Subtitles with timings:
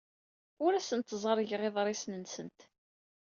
[0.65, 2.59] Ur asent-ẓerrgeɣ iḍrisen-nsent.